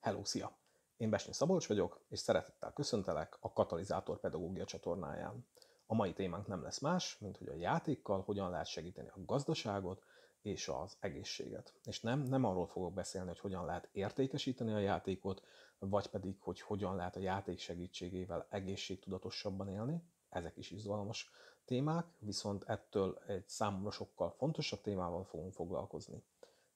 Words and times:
Hello, 0.00 0.24
szia! 0.24 0.58
Én 0.96 1.10
Besnyi 1.10 1.32
Szabolcs 1.32 1.68
vagyok, 1.68 2.00
és 2.08 2.18
szeretettel 2.18 2.72
köszöntelek 2.72 3.36
a 3.40 3.52
Katalizátor 3.52 4.20
Pedagógia 4.20 4.64
csatornáján. 4.64 5.46
A 5.86 5.94
mai 5.94 6.12
témánk 6.12 6.46
nem 6.46 6.62
lesz 6.62 6.78
más, 6.78 7.18
mint 7.18 7.36
hogy 7.36 7.48
a 7.48 7.54
játékkal 7.54 8.20
hogyan 8.20 8.50
lehet 8.50 8.66
segíteni 8.66 9.08
a 9.08 9.24
gazdaságot 9.24 10.04
és 10.42 10.68
az 10.68 10.96
egészséget. 11.00 11.74
És 11.84 12.00
nem, 12.00 12.20
nem 12.20 12.44
arról 12.44 12.66
fogok 12.66 12.94
beszélni, 12.94 13.28
hogy 13.28 13.38
hogyan 13.38 13.64
lehet 13.64 13.88
értékesíteni 13.92 14.72
a 14.72 14.78
játékot, 14.78 15.42
vagy 15.78 16.06
pedig, 16.06 16.40
hogy 16.40 16.60
hogyan 16.60 16.96
lehet 16.96 17.16
a 17.16 17.20
játék 17.20 17.58
segítségével 17.58 18.46
egészségtudatosabban 18.50 19.68
élni. 19.68 20.02
Ezek 20.28 20.56
is 20.56 20.70
izgalmas 20.70 21.30
témák, 21.64 22.06
viszont 22.18 22.64
ettől 22.64 23.22
egy 23.26 23.48
számomra 23.48 23.90
sokkal 23.90 24.30
fontosabb 24.30 24.80
témával 24.80 25.24
fogunk 25.24 25.52
foglalkozni. 25.52 26.24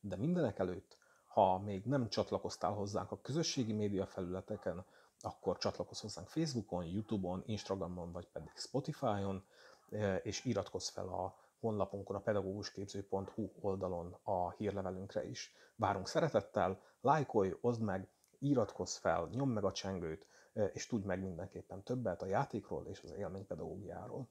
De 0.00 0.16
mindenek 0.16 0.58
előtt 0.58 1.02
ha 1.34 1.58
még 1.58 1.84
nem 1.84 2.08
csatlakoztál 2.08 2.72
hozzánk 2.72 3.10
a 3.10 3.20
közösségi 3.20 3.72
média 3.72 4.06
felületeken, 4.06 4.84
akkor 5.20 5.58
csatlakozz 5.58 6.00
hozzánk 6.00 6.28
Facebookon, 6.28 6.84
Youtube-on, 6.84 7.42
Instagramon, 7.46 8.12
vagy 8.12 8.28
pedig 8.28 8.50
Spotify-on, 8.54 9.44
e, 9.90 10.16
és 10.16 10.44
iratkozz 10.44 10.88
fel 10.88 11.08
a 11.08 11.34
honlapunkon, 11.60 12.16
a 12.16 12.20
pedagógusképző.hu 12.20 13.50
oldalon 13.60 14.16
a 14.22 14.50
hírlevelünkre 14.50 15.28
is. 15.28 15.52
Várunk 15.76 16.08
szeretettel, 16.08 16.80
lájkolj, 17.00 17.54
oszd 17.60 17.82
meg, 17.82 18.08
iratkozz 18.38 18.96
fel, 18.96 19.28
nyomd 19.32 19.52
meg 19.52 19.64
a 19.64 19.72
csengőt, 19.72 20.26
e, 20.52 20.64
és 20.64 20.86
tudj 20.86 21.06
meg 21.06 21.22
mindenképpen 21.22 21.82
többet 21.82 22.22
a 22.22 22.26
játékról 22.26 22.86
és 22.86 23.02
az 23.02 23.12
élménypedagógiáról. 23.12 24.28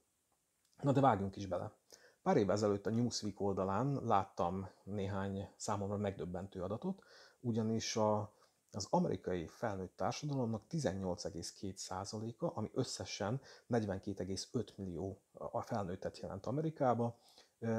Na 0.82 0.92
de 0.92 1.00
vágjunk 1.00 1.36
is 1.36 1.46
bele! 1.46 1.72
Pár 2.24 2.36
évvel 2.36 2.54
ezelőtt 2.54 2.86
a 2.86 2.90
Newsweek 2.90 3.40
oldalán 3.40 4.00
láttam 4.04 4.68
néhány 4.84 5.48
számomra 5.56 5.96
megdöbbentő 5.96 6.62
adatot, 6.62 7.02
ugyanis 7.40 7.96
a, 7.96 8.32
az 8.72 8.86
amerikai 8.90 9.46
felnőtt 9.46 9.96
társadalomnak 9.96 10.62
18,2%-a, 10.70 12.58
ami 12.58 12.70
összesen 12.74 13.40
42,5 13.68 14.74
millió 14.76 15.20
a 15.32 15.60
felnőttet 15.60 16.18
jelent 16.18 16.46
Amerikába, 16.46 17.16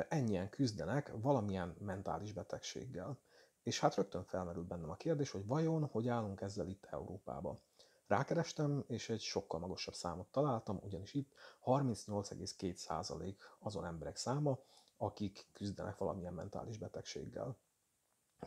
ennyien 0.10 0.50
küzdenek 0.50 1.12
valamilyen 1.22 1.76
mentális 1.80 2.34
betegséggel. 2.34 3.18
És 3.64 3.80
hát 3.80 3.96
rögtön 3.96 4.24
felmerül 4.24 4.64
bennem 4.64 4.90
a 4.90 4.96
kérdés, 4.96 5.32
hogy 5.32 5.46
vajon 5.46 5.86
hogy 5.92 6.08
állunk 6.08 6.42
ezzel 6.42 6.68
itt 6.68 6.86
Európában. 6.92 7.60
Rákerestem, 8.08 8.84
és 8.88 9.10
egy 9.10 9.22
sokkal 9.22 9.60
magasabb 9.60 9.94
számot 9.94 10.28
találtam, 10.32 10.80
ugyanis 10.82 11.14
itt 11.14 11.34
38,2% 11.66 13.36
azon 13.60 13.86
emberek 13.86 14.16
száma, 14.16 14.60
akik 14.98 15.48
küzdenek 15.54 15.98
valamilyen 15.98 16.34
mentális 16.34 16.78
betegséggel. 16.78 17.58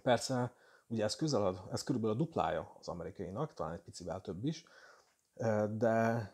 Persze, 0.03 0.53
ugye 0.87 1.05
ez, 1.05 1.17
közel, 1.17 1.69
ez 1.73 1.83
körülbelül 1.83 2.17
a 2.17 2.19
duplája 2.19 2.77
az 2.81 2.89
amerikainak, 2.89 3.55
talán 3.55 3.73
egy 3.73 3.83
picivel 3.83 4.21
több 4.21 4.45
is, 4.45 4.65
de 5.71 6.33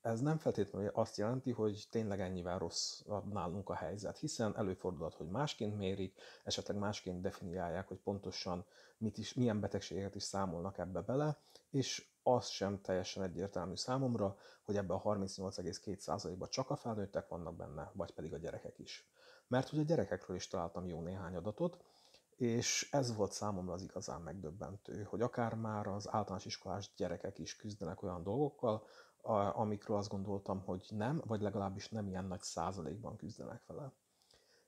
ez 0.00 0.20
nem 0.20 0.38
feltétlenül 0.38 0.90
azt 0.92 1.16
jelenti, 1.16 1.50
hogy 1.50 1.86
tényleg 1.90 2.20
ennyivel 2.20 2.58
rossz 2.58 3.02
nálunk 3.32 3.68
a 3.68 3.74
helyzet, 3.74 4.18
hiszen 4.18 4.56
előfordulhat, 4.56 5.14
hogy 5.14 5.28
másként 5.28 5.76
mérik, 5.76 6.20
esetleg 6.44 6.76
másként 6.76 7.20
definiálják, 7.20 7.88
hogy 7.88 7.98
pontosan 7.98 8.64
mit 8.98 9.18
is, 9.18 9.34
milyen 9.34 9.60
betegségeket 9.60 10.14
is 10.14 10.22
számolnak 10.22 10.78
ebbe 10.78 11.00
bele, 11.00 11.38
és 11.70 12.08
az 12.22 12.46
sem 12.46 12.80
teljesen 12.80 13.22
egyértelmű 13.22 13.74
számomra, 13.74 14.36
hogy 14.62 14.76
ebbe 14.76 14.94
a 14.94 15.02
38,2%-ban 15.02 16.48
csak 16.50 16.70
a 16.70 16.76
felnőttek 16.76 17.28
vannak 17.28 17.56
benne, 17.56 17.90
vagy 17.94 18.12
pedig 18.12 18.32
a 18.32 18.38
gyerekek 18.38 18.78
is. 18.78 19.08
Mert 19.46 19.68
hogy 19.68 19.78
a 19.78 19.82
gyerekekről 19.82 20.36
is 20.36 20.48
találtam 20.48 20.86
jó 20.86 21.00
néhány 21.00 21.34
adatot, 21.34 21.84
és 22.36 22.88
ez 22.90 23.16
volt 23.16 23.32
számomra 23.32 23.72
az 23.72 23.82
igazán 23.82 24.20
megdöbbentő, 24.20 25.02
hogy 25.02 25.20
akár 25.20 25.54
már 25.54 25.86
az 25.86 26.08
általános 26.08 26.44
iskolás 26.44 26.92
gyerekek 26.96 27.38
is 27.38 27.56
küzdenek 27.56 28.02
olyan 28.02 28.22
dolgokkal, 28.22 28.86
amikről 29.22 29.96
azt 29.96 30.08
gondoltam, 30.08 30.60
hogy 30.64 30.86
nem, 30.90 31.22
vagy 31.26 31.40
legalábbis 31.40 31.88
nem 31.88 32.08
ilyen 32.08 32.24
nagy 32.24 32.42
százalékban 32.42 33.16
küzdenek 33.16 33.62
vele. 33.66 33.92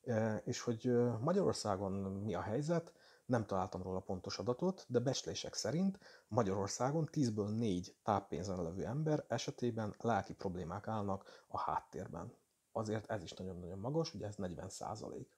E, 0.04 0.36
és 0.44 0.60
hogy 0.60 0.92
Magyarországon 1.20 1.92
mi 1.92 2.34
a 2.34 2.40
helyzet, 2.40 2.92
nem 3.26 3.46
találtam 3.46 3.82
róla 3.82 4.00
pontos 4.00 4.38
adatot, 4.38 4.84
de 4.88 4.98
becslések 4.98 5.54
szerint 5.54 5.98
Magyarországon 6.28 7.08
10-ből 7.12 7.58
4 7.58 7.96
táppénzen 8.02 8.62
levő 8.62 8.84
ember 8.84 9.24
esetében 9.28 9.94
lelki 9.98 10.34
problémák 10.34 10.88
állnak 10.88 11.44
a 11.46 11.58
háttérben. 11.58 12.32
Azért 12.72 13.10
ez 13.10 13.22
is 13.22 13.32
nagyon-nagyon 13.32 13.78
magas, 13.78 14.14
ugye 14.14 14.26
ez 14.26 14.36
40 14.36 14.68
százalék. 14.68 15.36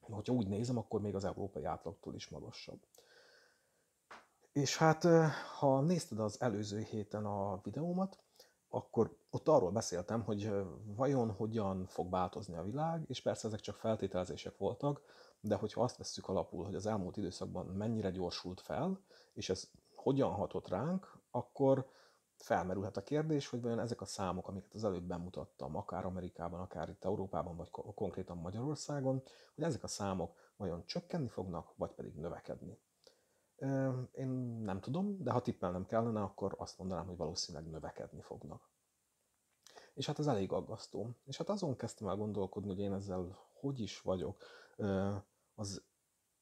Hogyha 0.00 0.32
úgy 0.32 0.48
nézem, 0.48 0.76
akkor 0.76 1.00
még 1.00 1.14
az 1.14 1.24
európai 1.24 1.64
átlagtól 1.64 2.14
is 2.14 2.28
magasabb. 2.28 2.80
És 4.52 4.76
hát, 4.76 5.04
ha 5.58 5.80
nézted 5.80 6.20
az 6.20 6.40
előző 6.40 6.80
héten 6.80 7.24
a 7.24 7.60
videómat, 7.62 8.18
akkor 8.68 9.16
ott 9.30 9.48
arról 9.48 9.70
beszéltem, 9.70 10.22
hogy 10.22 10.52
vajon 10.96 11.30
hogyan 11.30 11.86
fog 11.86 12.10
változni 12.10 12.56
a 12.56 12.62
világ, 12.62 13.04
és 13.06 13.22
persze 13.22 13.46
ezek 13.46 13.60
csak 13.60 13.76
feltételezések 13.76 14.56
voltak, 14.58 15.00
de 15.40 15.54
hogyha 15.54 15.82
azt 15.82 15.96
vesszük 15.96 16.28
alapul, 16.28 16.64
hogy 16.64 16.74
az 16.74 16.86
elmúlt 16.86 17.16
időszakban 17.16 17.66
mennyire 17.66 18.10
gyorsult 18.10 18.60
fel, 18.60 19.00
és 19.32 19.48
ez 19.48 19.70
hogyan 19.94 20.30
hatott 20.32 20.68
ránk, 20.68 21.18
akkor 21.30 21.90
felmerülhet 22.36 22.96
a 22.96 23.02
kérdés, 23.02 23.48
hogy 23.48 23.62
vajon 23.62 23.78
ezek 23.78 24.00
a 24.00 24.04
számok, 24.04 24.48
amiket 24.48 24.74
az 24.74 24.84
előbb 24.84 25.02
bemutattam, 25.02 25.76
akár 25.76 26.04
Amerikában, 26.04 26.60
akár 26.60 26.88
itt 26.88 27.04
Európában, 27.04 27.56
vagy 27.56 27.70
konkrétan 27.70 28.36
Magyarországon, 28.36 29.22
hogy 29.54 29.64
ezek 29.64 29.82
a 29.82 29.86
számok 29.86 30.34
vajon 30.56 30.82
csökkenni 30.86 31.28
fognak, 31.28 31.72
vagy 31.76 31.92
pedig 31.92 32.14
növekedni. 32.14 32.78
Én 34.12 34.28
nem 34.64 34.80
tudom, 34.80 35.22
de 35.22 35.30
ha 35.30 35.40
tippelnem 35.40 35.86
kellene, 35.86 36.22
akkor 36.22 36.54
azt 36.58 36.78
mondanám, 36.78 37.06
hogy 37.06 37.16
valószínűleg 37.16 37.70
növekedni 37.70 38.20
fognak. 38.22 38.70
És 39.94 40.06
hát 40.06 40.18
ez 40.18 40.26
elég 40.26 40.52
aggasztó. 40.52 41.10
És 41.24 41.36
hát 41.36 41.48
azon 41.48 41.76
kezdtem 41.76 42.08
el 42.08 42.16
gondolkodni, 42.16 42.68
hogy 42.68 42.78
én 42.78 42.92
ezzel 42.92 43.38
hogy 43.52 43.80
is 43.80 44.00
vagyok. 44.00 44.42
Az 45.54 45.82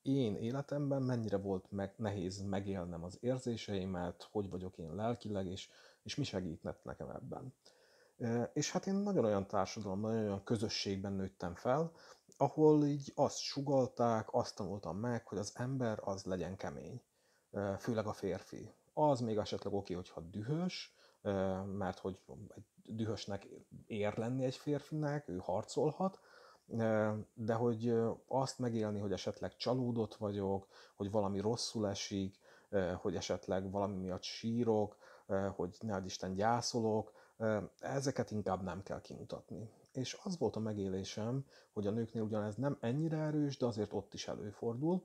én 0.03 0.37
életemben 0.37 1.03
mennyire 1.03 1.37
volt 1.37 1.71
meg, 1.71 1.95
nehéz 1.97 2.43
megélnem 2.43 3.05
az 3.05 3.19
érzéseimet, 3.21 4.29
hogy 4.31 4.51
vagyok 4.51 4.79
én 4.79 4.95
lelkileg, 4.95 5.47
és, 5.47 5.69
és 6.03 6.15
mi 6.15 6.25
segített 6.25 6.85
nekem 6.85 7.11
ebben. 7.11 7.55
És 8.53 8.71
hát 8.71 8.87
én 8.87 8.95
nagyon 8.95 9.25
olyan 9.25 9.47
társadalomban, 9.47 10.11
nagyon 10.11 10.27
olyan 10.27 10.45
közösségben 10.45 11.13
nőttem 11.13 11.55
fel, 11.55 11.93
ahol 12.45 12.85
így 12.85 13.13
azt 13.15 13.39
sugalták, 13.39 14.29
azt 14.35 14.57
tanultam 14.57 14.97
meg, 14.97 15.27
hogy 15.27 15.39
az 15.39 15.53
ember 15.55 16.01
az 16.03 16.25
legyen 16.25 16.57
kemény, 16.57 17.03
főleg 17.79 18.07
a 18.07 18.13
férfi. 18.13 18.73
Az 18.93 19.21
még 19.21 19.37
esetleg 19.37 19.73
oké, 19.73 19.95
hogyha 19.95 20.21
dühös, 20.21 20.95
mert 21.77 21.99
hogy 21.99 22.21
egy 22.49 22.95
dühösnek 22.95 23.49
ér 23.87 24.17
lenni 24.17 24.45
egy 24.45 24.57
férfinek, 24.57 25.29
ő 25.29 25.37
harcolhat, 25.37 26.21
de 27.35 27.55
hogy 27.55 27.95
azt 28.29 28.59
megélni, 28.59 28.99
hogy 28.99 29.13
esetleg 29.13 29.57
csalódott 29.57 30.15
vagyok, 30.15 30.67
hogy 30.97 31.11
valami 31.11 31.41
rosszul 31.41 31.89
esik, 31.89 32.39
hogy 32.97 33.17
esetleg 33.17 33.71
valami 33.71 33.97
miatt 33.97 34.23
sírok, 34.23 34.97
hogy 35.57 35.77
ne 35.81 36.01
Isten 36.05 36.35
gyászolok, 36.35 37.13
ezeket 37.79 38.31
inkább 38.31 38.63
nem 38.63 38.83
kell 38.83 39.01
kimutatni. 39.01 39.71
És 39.95 40.19
az 40.23 40.39
volt 40.39 40.57
a 40.57 40.61
megélésem, 40.61 41.45
hogy 41.73 41.87
a 41.87 41.91
nőknél 41.91 42.23
ugyanez 42.23 42.57
nem 42.57 42.79
ennyire 42.81 43.17
erős, 43.17 43.57
de 43.57 43.67
azért 43.67 43.93
ott 43.93 44.15
is 44.15 44.29
előfordul. 44.29 45.03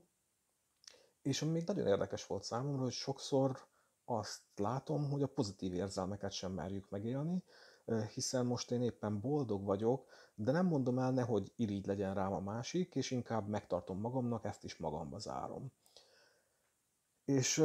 És 1.22 1.42
ami 1.42 1.52
még 1.52 1.68
nagyon 1.68 1.88
érdekes 1.88 2.26
volt 2.26 2.44
számomra, 2.44 2.82
hogy 2.82 2.92
sokszor 2.92 3.68
azt 4.06 4.42
látom, 4.56 5.10
hogy 5.10 5.22
a 5.22 5.28
pozitív 5.28 5.74
érzelmeket 5.74 6.32
sem 6.32 6.52
merjük 6.52 6.90
megélni, 6.90 7.44
hiszen 8.14 8.46
most 8.46 8.72
én 8.72 8.82
éppen 8.82 9.20
boldog 9.20 9.64
vagyok, 9.64 10.08
de 10.36 10.52
nem 10.52 10.66
mondom 10.66 11.00
el, 11.00 11.12
nehogy 11.12 11.54
irigy 11.56 11.86
legyen 11.86 12.14
rám 12.14 12.34
a 12.34 12.40
másik, 12.40 12.96
és 12.96 13.12
inkább 13.12 13.48
megtartom 13.48 14.00
magamnak, 14.00 14.46
ezt 14.46 14.64
is 14.64 14.78
magamba 14.78 15.20
zárom. 15.20 15.72
És 17.26 17.64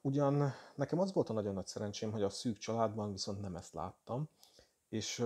ugyan 0.00 0.52
nekem 0.74 0.98
az 0.98 1.12
volt 1.12 1.28
a 1.28 1.32
nagyon 1.32 1.54
nagy 1.54 1.66
szerencsém, 1.66 2.10
hogy 2.10 2.22
a 2.22 2.30
szűk 2.30 2.58
családban 2.58 3.12
viszont 3.12 3.40
nem 3.40 3.56
ezt 3.56 3.72
láttam, 3.74 4.28
és 4.88 5.24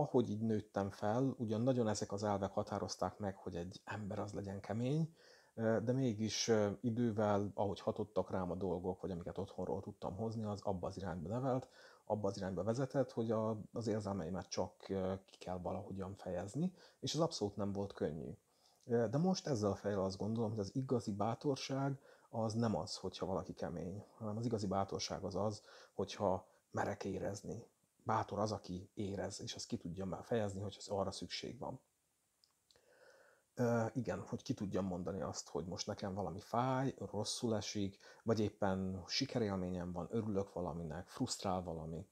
ahogy 0.00 0.30
így 0.30 0.40
nőttem 0.40 0.90
fel, 0.90 1.34
ugyan 1.38 1.60
nagyon 1.60 1.88
ezek 1.88 2.12
az 2.12 2.22
elvek 2.22 2.52
határozták 2.52 3.18
meg, 3.18 3.36
hogy 3.36 3.56
egy 3.56 3.80
ember 3.84 4.18
az 4.18 4.32
legyen 4.32 4.60
kemény, 4.60 5.14
de 5.54 5.92
mégis 5.92 6.50
idővel, 6.80 7.50
ahogy 7.54 7.80
hatottak 7.80 8.30
rám 8.30 8.50
a 8.50 8.54
dolgok, 8.54 9.00
vagy 9.00 9.10
amiket 9.10 9.38
otthonról 9.38 9.80
tudtam 9.80 10.16
hozni, 10.16 10.44
az 10.44 10.60
abba 10.62 10.86
az 10.86 10.96
irányba 10.96 11.28
nevelt, 11.28 11.68
abba 12.04 12.28
az 12.28 12.36
irányba 12.36 12.62
vezetett, 12.62 13.12
hogy 13.12 13.30
a, 13.30 13.60
az 13.72 13.86
érzelmeimet 13.86 14.48
csak 14.48 14.76
ki 15.24 15.38
kell 15.38 15.58
valahogyan 15.58 16.14
fejezni, 16.14 16.72
és 17.00 17.14
ez 17.14 17.20
abszolút 17.20 17.56
nem 17.56 17.72
volt 17.72 17.92
könnyű. 17.92 18.30
De 18.84 19.18
most 19.18 19.46
ezzel 19.46 19.70
a 19.70 19.74
fejjel 19.74 20.04
azt 20.04 20.18
gondolom, 20.18 20.50
hogy 20.50 20.58
az 20.60 20.70
igazi 20.74 21.12
bátorság 21.12 21.98
az 22.28 22.54
nem 22.54 22.76
az, 22.76 22.96
hogyha 22.96 23.26
valaki 23.26 23.52
kemény, 23.54 24.04
hanem 24.18 24.36
az 24.36 24.44
igazi 24.44 24.66
bátorság 24.66 25.24
az 25.24 25.34
az, 25.36 25.62
hogyha 25.94 26.46
merek 26.70 27.04
érezni. 27.04 27.66
Bátor 28.08 28.38
az, 28.38 28.52
aki 28.52 28.90
érez, 28.94 29.40
és 29.40 29.54
azt 29.54 29.66
ki 29.66 29.76
tudja 29.76 30.04
már 30.04 30.24
fejezni, 30.24 30.60
hogy 30.60 30.76
az 30.78 30.88
arra 30.88 31.10
szükség 31.10 31.58
van. 31.58 31.80
igen, 33.92 34.20
hogy 34.20 34.42
ki 34.42 34.54
tudjam 34.54 34.84
mondani 34.84 35.20
azt, 35.20 35.48
hogy 35.48 35.66
most 35.66 35.86
nekem 35.86 36.14
valami 36.14 36.40
fáj, 36.40 36.94
rosszul 36.98 37.56
esik, 37.56 37.98
vagy 38.22 38.40
éppen 38.40 39.04
sikerélményem 39.06 39.92
van, 39.92 40.08
örülök 40.10 40.52
valaminek, 40.52 41.08
frusztrál 41.08 41.62
valami. 41.62 42.06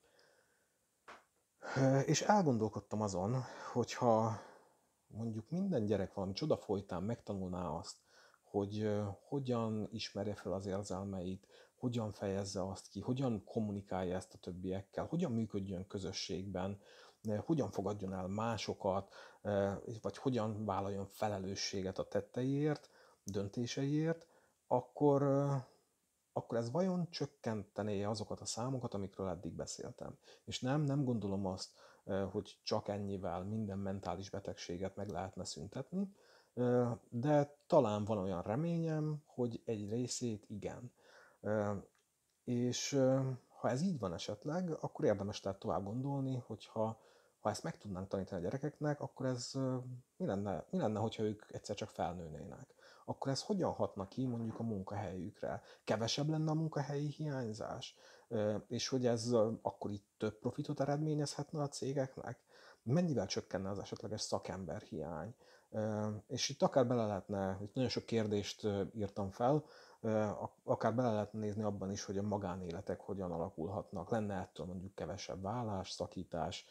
És 2.05 2.23
elgondolkodtam 2.23 3.01
azon, 3.01 3.43
hogyha 3.73 4.41
mondjuk 5.07 5.51
minden 5.51 5.85
gyerek 5.85 6.15
valami 6.15 6.33
csoda 6.33 6.57
folytán 6.57 7.03
megtanulná 7.03 7.69
azt, 7.69 8.06
hogy 8.57 8.91
hogyan 9.29 9.89
ismerje 9.91 10.35
fel 10.35 10.53
az 10.53 10.67
érzelmeit, 10.67 11.47
hogyan 11.75 12.13
fejezze 12.13 12.67
azt 12.69 12.89
ki, 12.89 13.01
hogyan 13.01 13.45
kommunikálja 13.45 14.17
ezt 14.17 14.35
a 14.35 14.39
többiekkel, 14.39 15.05
hogyan 15.05 15.33
működjön 15.33 15.87
közösségben, 15.87 16.81
hogyan 17.39 17.71
fogadjon 17.71 18.13
el 18.13 18.27
másokat, 18.27 19.15
vagy 20.03 20.17
hogyan 20.17 20.65
vállaljon 20.65 21.07
felelősséget 21.07 21.99
a 21.99 22.09
tetteiért, 22.09 22.91
döntéseiért, 23.25 24.27
akkor, 24.67 25.23
akkor 26.33 26.59
ez 26.59 26.71
vajon 26.71 27.11
csökkentené 27.11 28.03
azokat 28.03 28.41
a 28.41 28.47
számokat, 28.47 28.95
amikről 28.95 29.29
eddig 29.29 29.53
beszéltem. 29.53 30.19
És 30.45 30.61
nem, 30.61 30.83
nem 30.83 31.05
gondolom 31.05 31.47
azt, 31.47 31.71
hogy 32.31 32.59
csak 32.63 32.89
ennyivel 32.89 33.45
minden 33.45 33.79
mentális 33.79 34.31
betegséget 34.31 34.97
meg 34.97 35.09
lehetne 35.09 35.45
szüntetni, 35.45 36.15
de 37.09 37.57
talán 37.67 38.05
van 38.05 38.19
olyan 38.19 38.43
reményem, 38.43 39.23
hogy 39.27 39.63
egy 39.65 39.91
részét 39.91 40.45
igen. 40.49 40.93
És 42.45 42.99
ha 43.49 43.71
ez 43.71 43.83
így 43.83 43.99
van 43.99 44.13
esetleg, 44.13 44.71
akkor 44.81 45.05
érdemes 45.05 45.41
tehát 45.41 45.59
tovább 45.59 45.85
gondolni, 45.85 46.37
hogyha 46.47 47.01
ha 47.41 47.53
ezt 47.53 47.63
meg 47.63 47.79
tudnánk 47.79 48.09
tanítani 48.09 48.41
a 48.41 48.45
gyerekeknek, 48.45 49.01
akkor 49.01 49.27
ez 49.27 49.53
mi 50.17 50.27
lenne, 50.27 50.65
mi 50.71 50.79
lenne, 50.79 50.99
hogyha 50.99 51.23
ők 51.23 51.43
egyszer 51.49 51.77
csak 51.77 51.89
felnőnének? 51.89 52.75
Akkor 53.05 53.33
ez 53.33 53.43
hogyan 53.43 53.73
hatna 53.73 54.09
ki 54.09 54.27
mondjuk 54.27 54.59
a 54.59 54.63
munkahelyükre? 54.63 55.63
Kevesebb 55.85 56.29
lenne 56.29 56.51
a 56.51 56.55
munkahelyi 56.55 57.09
hiányzás? 57.09 57.97
És 58.69 58.89
hogy 58.89 59.07
ez 59.07 59.31
akkor 59.63 59.91
itt 59.91 60.07
több 60.19 60.39
profitot 60.39 60.81
eredményezhetne 60.81 61.63
a 61.63 61.69
cégeknek? 61.69 62.39
Mennyivel 62.83 63.27
csökkenne 63.27 63.71
az 63.71 63.79
esetleges 63.79 64.21
szakember 64.21 64.83
hiány? 64.83 65.35
És 66.27 66.49
itt 66.49 66.63
akár 66.63 66.87
bele 66.87 67.07
lehetne, 67.07 67.59
itt 67.63 67.75
nagyon 67.75 67.91
sok 67.91 68.05
kérdést 68.05 68.67
írtam 68.95 69.31
fel, 69.31 69.65
akár 70.65 70.95
bele 70.95 71.13
lehetne 71.13 71.39
nézni 71.39 71.63
abban 71.63 71.91
is, 71.91 72.05
hogy 72.05 72.19
a 72.19 72.23
magánéletek 72.23 73.01
hogyan 73.01 73.33
alakulhatnak. 73.33 74.11
Lenne 74.11 74.35
ettől 74.35 74.67
mondjuk 74.67 74.95
kevesebb 74.95 75.43
vállás, 75.43 75.91
szakítás, 75.91 76.65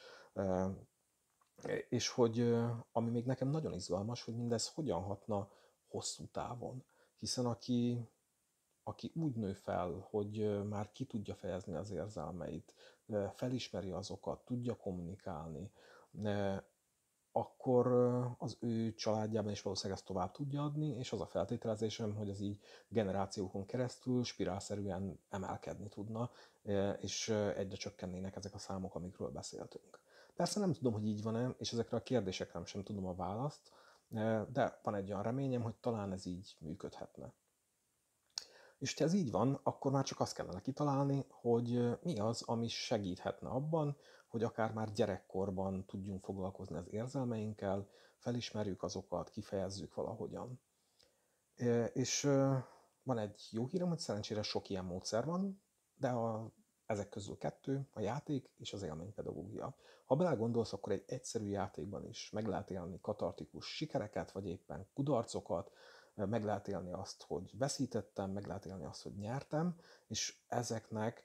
és 1.90 2.10
hogy 2.10 2.56
ami 2.92 3.10
még 3.10 3.26
nekem 3.26 3.48
nagyon 3.50 3.74
izgalmas, 3.74 4.24
hogy 4.24 4.36
mindez 4.36 4.74
hogyan 4.74 5.02
hatna 5.02 5.50
hosszú 5.88 6.26
távon. 6.32 6.84
Hiszen 7.20 7.46
aki, 7.46 8.10
aki 8.84 9.12
úgy 9.16 9.36
nő 9.36 9.54
fel, 9.54 10.08
hogy 10.10 10.68
már 10.70 10.92
ki 10.92 11.06
tudja 11.06 11.36
fejezni 11.36 11.76
az 11.76 11.92
érzelmeit, 11.92 12.74
felismeri 13.36 13.92
azokat, 13.92 14.46
tudja 14.46 14.76
kommunikálni, 14.76 15.72
akkor 17.38 17.88
az 18.38 18.58
ő 18.60 18.94
családjában 18.94 19.52
is 19.52 19.62
valószínűleg 19.62 19.98
ezt 19.98 20.08
tovább 20.08 20.32
tudja 20.32 20.64
adni, 20.64 20.88
és 20.88 21.12
az 21.12 21.22
a 21.22 21.26
feltételezésem, 21.26 22.16
hogy 22.16 22.30
ez 22.30 22.40
így 22.40 22.60
generációkon 22.88 23.66
keresztül 23.66 24.24
spirálszerűen 24.24 25.20
emelkedni 25.30 25.90
tudna, 25.90 26.30
és 27.00 27.30
egyre 27.30 27.76
csökkennének 27.76 28.36
ezek 28.36 28.54
a 28.54 28.58
számok, 28.58 28.96
amikről 28.96 29.30
beszéltünk. 29.30 30.00
Persze 30.36 30.60
nem 30.60 30.74
tudom, 30.74 30.94
hogy 30.94 31.08
így 31.08 31.24
van-e, 31.24 31.56
és 31.58 31.72
ezekre 31.72 31.98
a 31.98 32.04
kérdésekre 32.04 32.66
sem 32.66 32.84
tudom 32.84 33.06
a 33.06 33.16
választ, 33.16 33.72
de 34.52 34.80
van 34.84 34.96
egy 34.96 35.10
olyan 35.10 35.24
reményem, 35.24 35.62
hogy 35.62 35.76
talán 35.76 36.12
ez 36.12 36.26
így 36.26 36.56
működhetne. 36.60 37.34
És 38.78 38.98
ha 38.98 39.04
ez 39.04 39.14
így 39.14 39.32
van, 39.32 39.60
akkor 39.64 39.92
már 39.92 40.04
csak 40.04 40.20
azt 40.20 40.34
kellene 40.34 40.62
kitalálni, 40.62 41.26
hogy 41.30 42.00
mi 42.02 42.20
az, 42.20 42.42
ami 42.42 42.68
segíthetne 42.68 43.50
abban, 43.50 43.98
hogy 44.28 44.44
akár 44.44 44.74
már 44.74 44.92
gyerekkorban 44.92 45.86
tudjunk 45.86 46.24
foglalkozni 46.24 46.76
az 46.76 46.88
érzelmeinkkel, 46.90 47.90
felismerjük 48.18 48.84
azokat, 48.84 49.30
kifejezzük 49.30 49.94
valahogyan. 49.94 50.62
És 51.94 52.22
van 53.04 53.18
egy 53.18 53.48
jó 53.52 53.68
hírem, 53.68 53.88
hogy 53.88 54.00
szerencsére 54.00 54.42
sok 54.42 54.70
ilyen 54.70 54.86
módszer 54.86 55.26
van, 55.26 55.62
de 55.96 56.10
a, 56.10 56.52
ezek 56.86 57.10
közül 57.10 57.38
kettő, 57.38 57.88
a 57.94 58.00
játék 58.00 58.52
és 58.58 58.74
az 58.74 58.84
élménypedagógia. 58.84 59.76
Ha 60.06 60.16
belegondolsz, 60.16 60.74
akkor 60.74 60.92
egy 60.92 61.04
egyszerű 61.08 61.48
játékban 61.48 62.06
is 62.06 62.30
meg 62.30 62.48
lehet 62.48 62.70
élni 62.70 63.00
katartikus 63.02 63.76
sikereket, 63.76 64.32
vagy 64.32 64.48
éppen 64.48 64.88
kudarcokat, 64.94 65.72
meg 66.16 66.44
lehet 66.44 66.68
élni 66.68 66.92
azt, 66.92 67.24
hogy 67.24 67.58
veszítettem, 67.58 68.32
meg 68.32 68.46
lehet 68.46 68.66
élni 68.66 68.86
azt, 68.86 69.04
hogy 69.04 69.16
nyertem, 69.16 69.76
és 70.08 70.38
ezeknek 70.48 71.24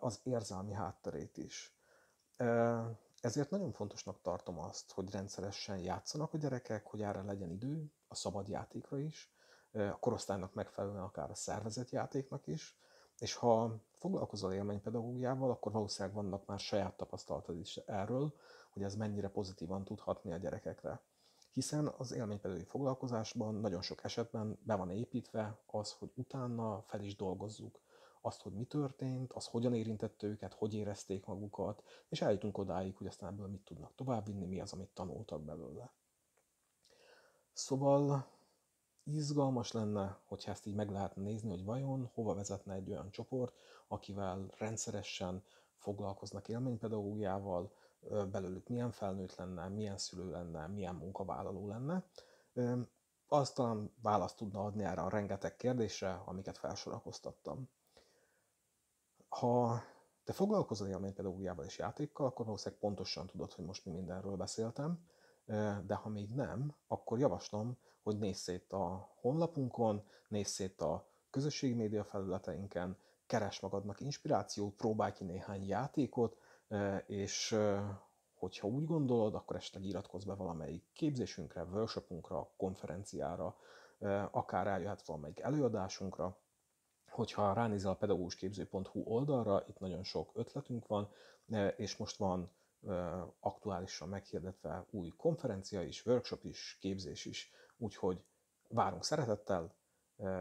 az 0.00 0.20
érzelmi 0.22 0.72
hátterét 0.72 1.36
is. 1.36 1.76
Ezért 3.20 3.50
nagyon 3.50 3.72
fontosnak 3.72 4.20
tartom 4.22 4.58
azt, 4.58 4.92
hogy 4.92 5.10
rendszeresen 5.10 5.78
játszanak 5.78 6.32
a 6.34 6.38
gyerekek, 6.38 6.86
hogy 6.86 7.02
erre 7.02 7.22
legyen 7.22 7.50
idő, 7.50 7.92
a 8.08 8.14
szabad 8.14 8.48
játékra 8.48 8.98
is, 8.98 9.30
a 9.72 9.98
korosztálynak 9.98 10.54
megfelelően 10.54 11.02
akár 11.02 11.30
a 11.30 11.34
szervezett 11.34 11.90
játéknak 11.90 12.46
is, 12.46 12.78
és 13.18 13.34
ha 13.34 13.76
foglalkozol 13.98 14.52
élménypedagógiával, 14.52 15.50
akkor 15.50 15.72
valószínűleg 15.72 16.16
vannak 16.16 16.46
már 16.46 16.58
saját 16.58 16.96
tapasztalatod 16.96 17.58
is 17.58 17.76
erről, 17.76 18.34
hogy 18.70 18.82
ez 18.82 18.94
mennyire 18.94 19.28
pozitívan 19.28 19.84
tud 19.84 20.00
hatni 20.00 20.32
a 20.32 20.36
gyerekekre. 20.36 21.00
Hiszen 21.56 21.86
az 21.98 22.12
élménypedagógiai 22.12 22.68
foglalkozásban 22.68 23.54
nagyon 23.54 23.82
sok 23.82 24.04
esetben 24.04 24.58
be 24.62 24.74
van 24.74 24.90
építve 24.90 25.58
az, 25.66 25.92
hogy 25.92 26.10
utána 26.14 26.82
fel 26.82 27.00
is 27.00 27.16
dolgozzuk 27.16 27.80
azt, 28.20 28.42
hogy 28.42 28.52
mi 28.52 28.64
történt, 28.64 29.32
az 29.32 29.46
hogyan 29.46 29.74
érintette 29.74 30.26
őket, 30.26 30.54
hogy 30.54 30.74
érezték 30.74 31.26
magukat, 31.26 31.82
és 32.08 32.20
eljutunk 32.20 32.58
odáig, 32.58 32.96
hogy 32.96 33.06
aztán 33.06 33.32
ebből 33.32 33.46
mit 33.46 33.64
tudnak 33.64 33.94
továbbvinni, 33.94 34.44
mi 34.44 34.60
az, 34.60 34.72
amit 34.72 34.88
tanultak 34.94 35.42
belőle. 35.42 35.92
Szóval 37.52 38.26
izgalmas 39.04 39.72
lenne, 39.72 40.18
hogyha 40.24 40.50
ezt 40.50 40.66
így 40.66 40.74
meg 40.74 40.90
lehetne 40.90 41.22
nézni, 41.22 41.50
hogy 41.50 41.64
vajon 41.64 42.10
hova 42.14 42.34
vezetne 42.34 42.74
egy 42.74 42.90
olyan 42.90 43.10
csoport, 43.10 43.54
akivel 43.88 44.46
rendszeresen 44.58 45.42
foglalkoznak 45.76 46.48
élménypedagógiával, 46.48 47.72
belőlük 48.30 48.68
milyen 48.68 48.90
felnőtt 48.90 49.34
lenne, 49.34 49.68
milyen 49.68 49.98
szülő 49.98 50.30
lenne, 50.30 50.66
milyen 50.66 50.94
munkavállaló 50.94 51.68
lenne. 51.68 52.04
Az 53.26 53.50
talán 53.50 53.92
választ 54.02 54.36
tudna 54.36 54.64
adni 54.64 54.84
erre 54.84 55.00
a 55.00 55.08
rengeteg 55.08 55.56
kérdésre, 55.56 56.22
amiket 56.24 56.58
felsorakoztattam. 56.58 57.68
Ha 59.28 59.82
te 60.24 60.32
foglalkozol 60.32 60.88
élménypedagógiával 60.88 61.64
és 61.64 61.78
játékkal, 61.78 62.26
akkor 62.26 62.44
valószínűleg 62.44 62.80
pontosan 62.80 63.26
tudod, 63.26 63.52
hogy 63.52 63.64
most 63.64 63.84
mi 63.84 63.92
mindenről 63.92 64.36
beszéltem, 64.36 65.04
de 65.86 65.94
ha 65.94 66.08
még 66.08 66.30
nem, 66.30 66.74
akkor 66.86 67.18
javaslom, 67.18 67.78
hogy 68.02 68.18
nézz 68.18 68.38
szét 68.38 68.72
a 68.72 69.08
honlapunkon, 69.20 70.04
nézz 70.28 70.50
szét 70.50 70.80
a 70.80 71.08
közösségi 71.30 71.74
média 71.74 72.04
felületeinken, 72.04 72.98
keres 73.26 73.60
magadnak 73.60 74.00
inspirációt, 74.00 74.74
próbálj 74.74 75.12
ki 75.12 75.24
néhány 75.24 75.66
játékot, 75.66 76.38
és 77.06 77.56
hogyha 78.34 78.66
úgy 78.66 78.84
gondolod, 78.84 79.34
akkor 79.34 79.56
esetleg 79.56 79.84
iratkozz 79.84 80.24
be 80.24 80.34
valamelyik 80.34 80.84
képzésünkre, 80.92 81.62
workshopunkra, 81.64 82.50
konferenciára, 82.56 83.56
akár 84.30 84.66
eljöhet 84.66 85.06
valamelyik 85.06 85.40
előadásunkra, 85.40 86.38
hogyha 87.10 87.52
ránézel 87.52 87.90
a 87.90 87.94
pedagógusképző.hu 87.96 89.00
oldalra, 89.04 89.64
itt 89.68 89.78
nagyon 89.78 90.04
sok 90.04 90.30
ötletünk 90.34 90.86
van, 90.86 91.10
és 91.76 91.96
most 91.96 92.16
van 92.16 92.50
aktuálisan 93.40 94.08
meghirdetve 94.08 94.86
új 94.90 95.08
konferencia 95.16 95.82
is, 95.82 96.06
workshop 96.06 96.44
is, 96.44 96.76
képzés 96.80 97.24
is, 97.24 97.50
úgyhogy 97.76 98.24
várunk 98.68 99.04
szeretettel, 99.04 99.74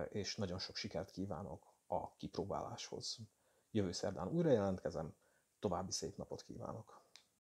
és 0.10 0.36
nagyon 0.36 0.60
sok 0.60 0.76
sikert 0.76 1.12
kívánok 1.12 1.74
a 1.88 2.16
kipróbáláshoz. 2.16 3.18
Jövő 3.72 3.92
szerdán 3.92 4.28
újra 4.28 4.52
jelentkezem, 4.52 5.16
további 5.60 5.92
szép 5.92 6.18
napot 6.18 6.44
kívánok! 6.44 7.05